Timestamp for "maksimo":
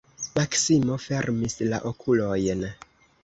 0.37-0.95